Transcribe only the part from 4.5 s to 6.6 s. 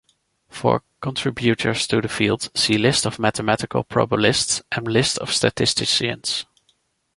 and list of statisticians.